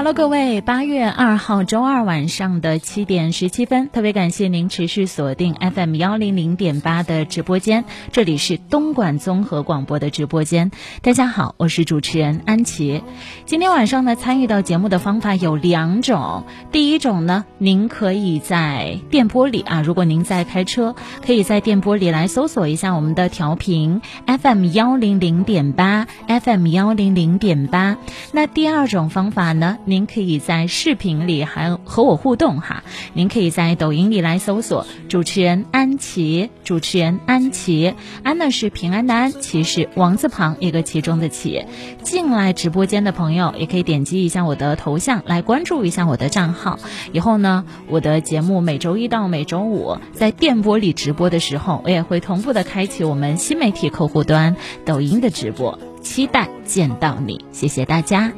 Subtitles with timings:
[0.00, 10.70] Hello，各位，八月二号周二晚上的七点十七分，特别感谢您持续锁定 FM 幺零零点八的直播间，这里是东莞综合广播的直播间。
[11.02, 13.02] 大家好，我是主持人安琪。
[13.44, 16.44] 今天晚上呢，参与到节目的方法有两种。
[16.72, 20.94] 第一种呢，您可以在电波里啊，如果您在开车，
[21.26, 27.98] 可以在电波里来搜索一下我们的调频 FM 幺零零点八，FM 幺零零点八。
[28.32, 29.76] 那第二种方法呢？
[29.90, 41.64] 您可以在视频里还和我互动哈，您可以在抖音里来搜索主持人安琪，主持人安琪，安呢是平安的安，琪是王字旁一个其中的琪。
[42.04, 46.78] 进来直播间的朋友也可以点击一下我的头像来关注一下我的账号，
[47.10, 54.54] 以后呢，我的节目每周一到每周五在电波里直播的时候，我也会同步的开启我们新媒体客户端
[54.84, 58.32] 抖音的直播，期待见到你，谢谢大家。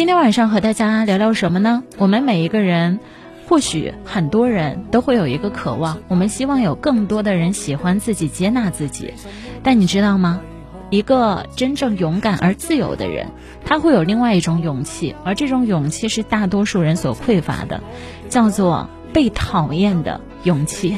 [0.00, 1.84] 今天晚上和大家聊聊什么呢？
[1.98, 3.00] 我们每一个人，
[3.46, 9.12] 或许很多人都会有一个渴望，我们希望有更多的人喜欢自己、接纳自己。
[9.62, 10.40] 但你知道吗？
[10.88, 13.26] 一个真正勇敢而自由的人，
[13.66, 17.82] 他会有另外一种勇气，而这种勇气是大多数人所匮乏的，
[18.30, 20.96] 叫做被讨厌的勇气。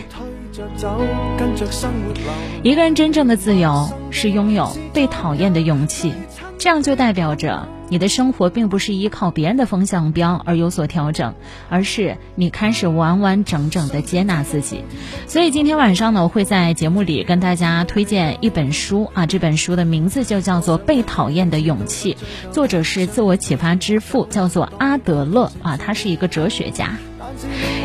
[2.62, 6.14] 一个人真正的自由，是拥有被讨厌的勇气，
[6.62, 7.66] 这样就代表着。
[7.88, 11.34] 你的生活并不是依靠别人的风向标而有所调整，
[11.69, 14.84] 而是你开始完完整整的接纳自己。
[15.27, 22.16] 所以今天晚上呢，我会在节目里跟大家推荐一本书啊，这本书的名字就叫做《被讨厌的勇气》，
[22.52, 26.97] 作者是自我启发之父，叫做阿德勒啊，他是一个哲学家。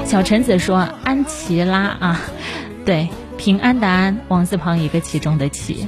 [0.06, 2.22] 小橙子说安琪拉啊，
[2.86, 5.88] 对，平安的安，王字旁一个其中的其。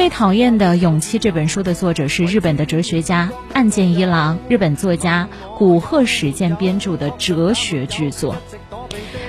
[0.00, 8.34] 被讨厌的勇气这本书的作者是日本的哲学家岸见一郎，日本作家古贺史健编著的哲学巨作。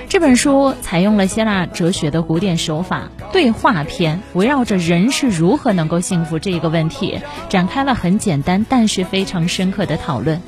[0.08, 10.40] 这本书采用了希腊哲学的古典手法，对话篇围绕着人是如何能够幸福这一个问题，展开了很简单但是非常深刻的讨论。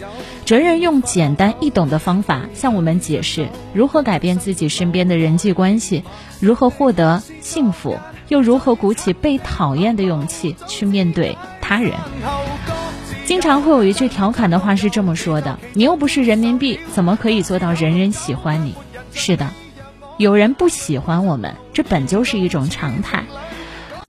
[0.47, 6.03] 哲人用简单易懂的方法向我们解释如何改变自己身边的人际关系，
[6.41, 7.99] 如何获得幸福。
[8.29, 11.93] 又如何鼓起被讨厌的勇气去面对他人？
[13.25, 18.75] 经常会有一句调侃的话是这么说的：“你又不是人民币，怎么可以做到人人喜欢你？”
[19.12, 19.49] 是的，
[20.19, 23.25] 有人不喜欢我们，这本就是一种常态。